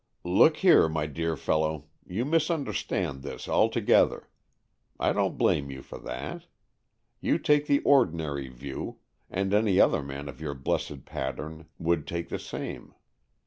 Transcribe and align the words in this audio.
"Look 0.23 0.57
here, 0.57 0.89
my 0.89 1.05
dear 1.05 1.37
fellow, 1.37 1.85
you 2.07 2.25
mis 2.25 2.49
understand 2.49 3.21
this 3.21 3.47
altogether. 3.47 4.29
I 4.99 5.13
don't 5.13 5.37
blame 5.37 5.69
you 5.69 5.83
for 5.83 5.99
that. 5.99 6.47
You 7.19 7.37
take 7.37 7.67
the 7.67 7.81
ordinary 7.81 8.47
view, 8.47 8.97
and 9.29 9.53
any 9.53 9.79
other 9.79 10.01
man 10.01 10.27
of 10.27 10.41
your 10.41 10.55
blessed 10.55 11.05
pattern 11.05 11.67
would 11.77 12.07
take 12.07 12.29
the 12.29 12.39
same. 12.39 12.95